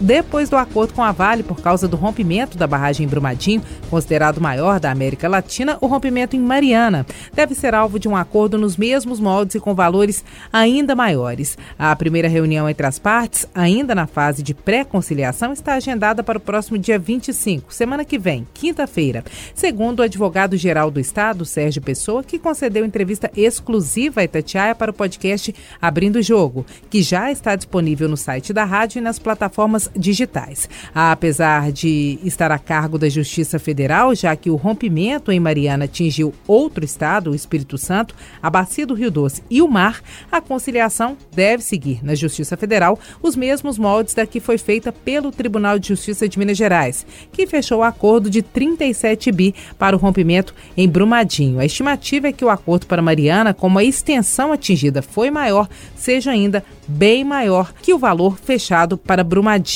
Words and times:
Depois 0.00 0.48
do 0.48 0.56
acordo 0.56 0.92
com 0.92 1.02
a 1.02 1.12
Vale 1.12 1.42
por 1.42 1.60
causa 1.60 1.86
do 1.86 1.96
rompimento 1.96 2.58
da 2.58 2.66
barragem 2.66 3.06
em 3.06 3.08
Brumadinho, 3.08 3.62
considerado 3.88 4.40
maior 4.40 4.80
da 4.80 4.90
América 4.90 5.28
Latina, 5.28 5.78
o 5.80 5.86
rompimento 5.86 6.34
em 6.34 6.40
Mariana 6.40 7.06
deve 7.32 7.54
ser 7.54 7.74
alvo 7.74 7.98
de 7.98 8.08
um 8.08 8.16
acordo 8.16 8.58
nos 8.58 8.76
mesmos 8.76 9.20
moldes 9.20 9.54
e 9.54 9.60
com 9.60 9.74
valores 9.74 10.24
ainda 10.52 10.94
maiores. 10.94 11.56
A 11.78 11.94
primeira 11.94 12.28
reunião 12.28 12.68
entre 12.68 12.86
as 12.86 12.98
partes, 12.98 13.46
ainda 13.54 13.94
na 13.94 14.06
fase 14.06 14.42
de 14.42 14.52
pré-conciliação, 14.52 15.52
está 15.52 15.74
agendada 15.74 16.22
para 16.22 16.38
o 16.38 16.40
próximo 16.40 16.76
dia 16.76 16.98
25, 16.98 17.72
semana 17.72 18.04
que 18.04 18.18
vem, 18.18 18.46
quinta-feira. 18.52 19.24
Segundo 19.54 20.00
o 20.00 20.02
advogado-geral 20.02 20.90
do 20.90 21.00
Estado, 21.00 21.44
Sérgio 21.44 21.80
Pessoa, 21.80 22.24
que 22.24 22.38
concedeu 22.38 22.84
entrevista 22.84 23.30
exclusiva 23.36 24.20
a 24.20 24.24
Itatiaia 24.24 24.74
para 24.74 24.90
o 24.90 24.94
podcast 24.94 25.54
Abrindo 25.80 26.16
o 26.16 26.22
Jogo, 26.22 26.66
que 26.90 27.02
já 27.02 27.30
está 27.30 27.54
disponível 27.54 28.08
no 28.08 28.16
site 28.16 28.52
da 28.52 28.64
rádio 28.64 28.98
e 28.98 29.02
nas 29.02 29.18
plataformas 29.18 29.83
digitais. 29.96 30.68
Apesar 30.94 31.72
de 31.72 32.18
estar 32.24 32.50
a 32.50 32.58
cargo 32.58 32.98
da 32.98 33.08
Justiça 33.08 33.58
Federal, 33.58 34.14
já 34.14 34.34
que 34.36 34.50
o 34.50 34.56
rompimento 34.56 35.30
em 35.30 35.40
Mariana 35.40 35.84
atingiu 35.84 36.32
outro 36.46 36.84
estado, 36.84 37.30
o 37.30 37.34
Espírito 37.34 37.78
Santo, 37.78 38.14
a 38.42 38.50
Bacia 38.50 38.86
do 38.86 38.94
Rio 38.94 39.10
Doce 39.10 39.42
e 39.50 39.62
o 39.62 39.68
mar, 39.68 40.02
a 40.30 40.40
conciliação 40.40 41.16
deve 41.34 41.62
seguir 41.62 42.00
na 42.02 42.14
Justiça 42.14 42.56
Federal 42.56 42.98
os 43.22 43.36
mesmos 43.36 43.78
moldes 43.78 44.14
da 44.14 44.26
que 44.26 44.40
foi 44.40 44.58
feita 44.58 44.92
pelo 44.92 45.30
Tribunal 45.30 45.78
de 45.78 45.88
Justiça 45.88 46.28
de 46.28 46.38
Minas 46.38 46.56
Gerais, 46.56 47.06
que 47.32 47.46
fechou 47.46 47.78
o 47.78 47.82
acordo 47.82 48.30
de 48.30 48.42
37 48.42 49.30
bi 49.32 49.54
para 49.78 49.96
o 49.96 49.98
rompimento 49.98 50.54
em 50.76 50.88
Brumadinho. 50.88 51.58
A 51.60 51.64
estimativa 51.64 52.28
é 52.28 52.32
que 52.32 52.44
o 52.44 52.50
acordo 52.50 52.86
para 52.86 53.02
Mariana, 53.02 53.54
como 53.54 53.78
a 53.78 53.84
extensão 53.84 54.52
atingida 54.52 55.02
foi 55.02 55.30
maior, 55.30 55.68
seja 55.94 56.30
ainda 56.30 56.64
bem 56.86 57.24
maior 57.24 57.72
que 57.72 57.92
o 57.94 57.98
valor 57.98 58.38
fechado 58.38 58.96
para 58.96 59.24
Brumadinho. 59.24 59.73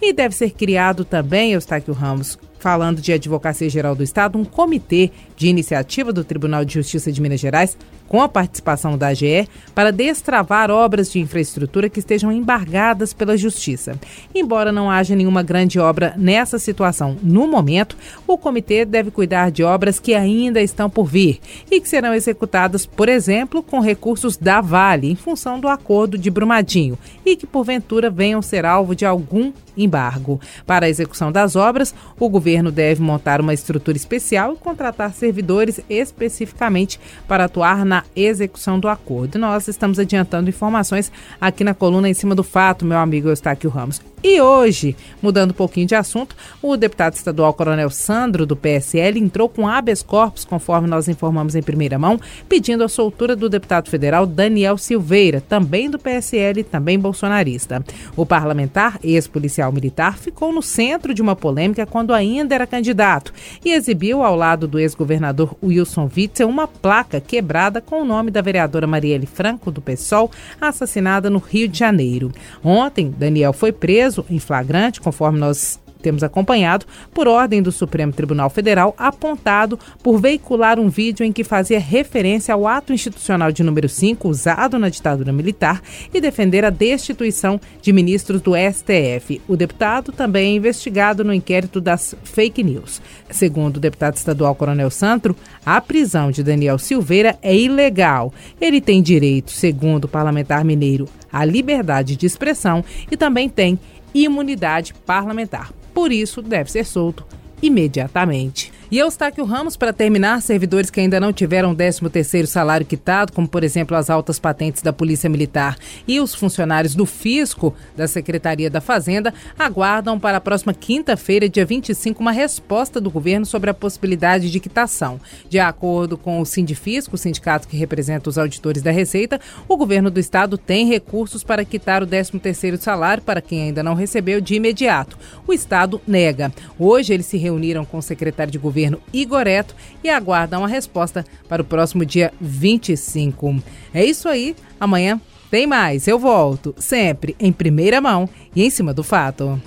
E 0.00 0.12
deve 0.12 0.34
ser 0.34 0.50
criado 0.50 1.04
também, 1.04 1.52
Eustáquio 1.52 1.92
Ramos, 1.92 2.38
falando 2.58 3.00
de 3.00 3.12
Advocacia 3.12 3.68
Geral 3.68 3.94
do 3.94 4.02
Estado, 4.02 4.38
um 4.38 4.44
comitê 4.44 5.10
de 5.36 5.48
iniciativa 5.48 6.12
do 6.12 6.24
Tribunal 6.24 6.64
de 6.64 6.74
Justiça 6.74 7.12
de 7.12 7.20
Minas 7.20 7.40
Gerais, 7.40 7.76
com 8.08 8.22
a 8.22 8.28
participação 8.28 8.96
da 8.96 9.08
AGE, 9.08 9.48
para 9.74 9.92
destravar 9.92 10.70
obras 10.70 11.10
de 11.10 11.20
infraestrutura 11.20 11.88
que 11.88 11.98
estejam 11.98 12.32
embargadas 12.32 13.12
pela 13.12 13.36
Justiça. 13.36 13.98
Embora 14.34 14.72
não 14.72 14.90
haja 14.90 15.16
nenhuma 15.16 15.42
grande 15.42 15.78
obra 15.78 16.14
nessa 16.16 16.58
situação 16.58 17.16
no 17.22 17.46
momento, 17.46 17.96
o 18.26 18.38
comitê 18.38 18.84
deve 18.84 19.10
cuidar 19.10 19.50
de 19.50 19.62
obras 19.62 19.98
que 19.98 20.14
ainda 20.14 20.60
estão 20.60 20.88
por 20.88 21.06
vir 21.06 21.40
e 21.70 21.80
que 21.80 21.88
serão 21.88 22.14
executadas, 22.14 22.86
por 22.86 23.08
exemplo, 23.08 23.62
com 23.62 23.80
recursos 23.80 24.36
da 24.36 24.60
Vale, 24.60 25.10
em 25.10 25.16
função 25.16 25.58
do 25.58 25.68
acordo 25.68 26.18
de 26.18 26.30
Brumadinho, 26.30 26.98
e 27.24 27.36
que 27.36 27.46
porventura 27.46 28.10
venham 28.10 28.42
ser 28.42 28.64
alvo 28.64 28.94
de 28.94 29.04
algum 29.04 29.52
embargo. 29.76 30.40
Para 30.66 30.86
a 30.86 30.88
execução 30.88 31.30
das 31.30 31.54
obras, 31.54 31.94
o 32.18 32.28
governo 32.28 32.72
deve 32.72 33.02
montar 33.02 33.40
uma 33.40 33.54
estrutura 33.54 33.96
especial 33.96 34.54
e 34.54 34.56
contratar 34.56 35.12
servidores 35.12 35.80
especificamente 35.88 36.98
para 37.28 37.44
atuar 37.44 37.84
na 37.96 38.04
execução 38.14 38.78
do 38.78 38.88
acordo. 38.88 39.38
Nós 39.38 39.68
estamos 39.68 39.98
adiantando 39.98 40.50
informações 40.50 41.10
aqui 41.40 41.64
na 41.64 41.72
coluna 41.72 42.08
em 42.08 42.14
cima 42.14 42.34
do 42.34 42.44
fato, 42.44 42.84
meu 42.84 42.98
amigo 42.98 43.28
Eustáquio 43.28 43.70
Ramos. 43.70 44.00
E 44.28 44.40
hoje, 44.40 44.96
mudando 45.22 45.52
um 45.52 45.54
pouquinho 45.54 45.86
de 45.86 45.94
assunto, 45.94 46.34
o 46.60 46.76
deputado 46.76 47.14
estadual 47.14 47.54
Coronel 47.54 47.88
Sandro, 47.88 48.44
do 48.44 48.56
PSL, 48.56 49.20
entrou 49.20 49.48
com 49.48 49.68
habeas 49.68 50.02
corpus, 50.02 50.44
conforme 50.44 50.88
nós 50.88 51.06
informamos 51.06 51.54
em 51.54 51.62
primeira 51.62 51.96
mão, 51.96 52.18
pedindo 52.48 52.82
a 52.82 52.88
soltura 52.88 53.36
do 53.36 53.48
deputado 53.48 53.88
federal 53.88 54.26
Daniel 54.26 54.76
Silveira, 54.78 55.40
também 55.40 55.88
do 55.88 55.96
PSL, 55.96 56.64
também 56.64 56.98
bolsonarista. 56.98 57.84
O 58.16 58.26
parlamentar, 58.26 58.98
ex-policial 59.00 59.70
militar, 59.70 60.18
ficou 60.18 60.52
no 60.52 60.60
centro 60.60 61.14
de 61.14 61.22
uma 61.22 61.36
polêmica 61.36 61.86
quando 61.86 62.12
ainda 62.12 62.52
era 62.52 62.66
candidato 62.66 63.32
e 63.64 63.70
exibiu 63.70 64.24
ao 64.24 64.34
lado 64.34 64.66
do 64.66 64.80
ex-governador 64.80 65.54
Wilson 65.62 66.10
Witzel 66.16 66.48
uma 66.48 66.66
placa 66.66 67.20
quebrada 67.20 67.80
com 67.80 68.02
o 68.02 68.04
nome 68.04 68.32
da 68.32 68.42
vereadora 68.42 68.88
Marielle 68.88 69.24
Franco, 69.24 69.70
do 69.70 69.80
PSOL, 69.80 70.32
assassinada 70.60 71.30
no 71.30 71.38
Rio 71.38 71.68
de 71.68 71.78
Janeiro. 71.78 72.32
Ontem, 72.64 73.14
Daniel 73.16 73.52
foi 73.52 73.70
preso 73.70 74.15
preso 74.16 74.24
em 74.30 74.38
flagrante, 74.38 75.00
conforme 75.00 75.38
nós 75.38 75.78
temos 76.02 76.22
acompanhado, 76.22 76.86
por 77.12 77.26
ordem 77.26 77.60
do 77.60 77.72
Supremo 77.72 78.12
Tribunal 78.12 78.48
Federal, 78.48 78.94
apontado 78.96 79.76
por 80.04 80.20
veicular 80.20 80.78
um 80.78 80.88
vídeo 80.88 81.24
em 81.24 81.32
que 81.32 81.42
fazia 81.42 81.80
referência 81.80 82.54
ao 82.54 82.68
ato 82.68 82.92
institucional 82.92 83.50
de 83.50 83.64
número 83.64 83.88
5 83.88 84.28
usado 84.28 84.78
na 84.78 84.88
ditadura 84.88 85.32
militar 85.32 85.82
e 86.14 86.20
defender 86.20 86.64
a 86.64 86.70
destituição 86.70 87.60
de 87.82 87.92
ministros 87.92 88.40
do 88.40 88.52
STF. 88.54 89.40
O 89.48 89.56
deputado 89.56 90.12
também 90.12 90.52
é 90.52 90.56
investigado 90.56 91.24
no 91.24 91.34
inquérito 91.34 91.80
das 91.80 92.14
fake 92.22 92.62
news. 92.62 93.02
Segundo 93.28 93.78
o 93.78 93.80
deputado 93.80 94.16
estadual 94.16 94.54
Coronel 94.54 94.90
Santro, 94.90 95.34
a 95.64 95.80
prisão 95.80 96.30
de 96.30 96.44
Daniel 96.44 96.78
Silveira 96.78 97.36
é 97.42 97.56
ilegal. 97.56 98.32
Ele 98.60 98.80
tem 98.80 99.02
direito, 99.02 99.50
segundo 99.50 100.04
o 100.04 100.08
parlamentar 100.08 100.64
mineiro, 100.64 101.08
à 101.32 101.44
liberdade 101.44 102.16
de 102.16 102.26
expressão 102.26 102.84
e 103.10 103.16
também 103.16 103.48
tem 103.48 103.78
imunidade 104.24 104.94
parlamentar. 105.06 105.72
Por 105.92 106.12
isso, 106.12 106.42
deve 106.42 106.70
ser 106.70 106.84
solto 106.84 107.24
imediatamente. 107.62 108.72
E 108.88 109.00
Eustáquio 109.00 109.44
Ramos, 109.44 109.76
para 109.76 109.92
terminar, 109.92 110.40
servidores 110.40 110.90
que 110.90 111.00
ainda 111.00 111.18
não 111.18 111.32
tiveram 111.32 111.74
13º 111.74 112.46
salário 112.46 112.86
quitado, 112.86 113.32
como 113.32 113.48
por 113.48 113.64
exemplo 113.64 113.96
as 113.96 114.08
altas 114.08 114.38
patentes 114.38 114.80
da 114.80 114.92
Polícia 114.92 115.28
Militar 115.28 115.76
e 116.06 116.20
os 116.20 116.36
funcionários 116.36 116.94
do 116.94 117.04
Fisco 117.04 117.74
da 117.96 118.06
Secretaria 118.06 118.70
da 118.70 118.80
Fazenda, 118.80 119.34
aguardam 119.58 120.20
para 120.20 120.36
a 120.36 120.40
próxima 120.40 120.72
quinta-feira, 120.72 121.48
dia 121.48 121.66
25, 121.66 122.20
uma 122.20 122.30
resposta 122.30 123.00
do 123.00 123.10
governo 123.10 123.44
sobre 123.44 123.70
a 123.70 123.74
possibilidade 123.74 124.52
de 124.52 124.60
quitação. 124.60 125.20
De 125.48 125.58
acordo 125.58 126.16
com 126.16 126.40
o 126.40 126.46
Sindifisco, 126.46 127.16
o 127.16 127.18
sindicato 127.18 127.66
que 127.66 127.76
representa 127.76 128.30
os 128.30 128.38
auditores 128.38 128.82
da 128.82 128.92
Receita, 128.92 129.40
o 129.66 129.76
governo 129.76 130.12
do 130.12 130.20
estado 130.20 130.56
tem 130.56 130.86
recursos 130.86 131.42
para 131.42 131.64
quitar 131.64 132.04
o 132.04 132.06
13º 132.06 132.76
salário 132.76 133.24
para 133.24 133.40
quem 133.40 133.62
ainda 133.62 133.82
não 133.82 133.94
recebeu 133.94 134.40
de 134.40 134.54
imediato. 134.54 135.18
O 135.44 135.52
estado 135.52 136.00
nega. 136.06 136.52
Hoje 136.78 137.12
eles 137.12 137.26
se 137.26 137.36
reuniram 137.36 137.84
com 137.84 137.98
o 137.98 138.02
secretário 138.02 138.52
de 138.52 138.58
governo 138.58 138.75
governo 138.76 139.00
Igoreto 139.10 139.74
e 140.04 140.10
aguardam 140.10 140.62
a 140.62 140.68
resposta 140.68 141.24
para 141.48 141.62
o 141.62 141.64
próximo 141.64 142.04
dia 142.04 142.30
25. 142.38 143.62
É 143.94 144.04
isso 144.04 144.28
aí, 144.28 144.54
amanhã 144.78 145.18
tem 145.50 145.66
mais. 145.66 146.06
Eu 146.06 146.18
volto, 146.18 146.74
sempre 146.76 147.34
em 147.40 147.52
primeira 147.52 148.00
mão 148.00 148.28
e 148.54 148.62
em 148.62 148.68
cima 148.68 148.92
do 148.92 149.02
fato. 149.02 149.60